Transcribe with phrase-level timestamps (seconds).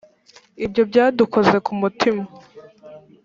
[0.65, 2.23] ibyo byadukoze ku mutima